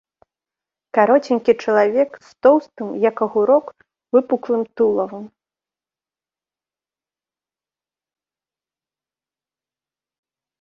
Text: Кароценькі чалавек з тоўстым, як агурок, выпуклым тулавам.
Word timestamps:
Кароценькі 0.97 1.53
чалавек 1.65 2.15
з 2.29 2.31
тоўстым, 2.47 2.87
як 3.03 3.15
агурок, 3.25 3.69
выпуклым 4.17 4.63
тулавам. 4.81 5.29